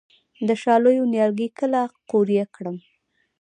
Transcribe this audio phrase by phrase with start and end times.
[0.47, 2.77] د شالیو نیالګي کله قوریه کړم؟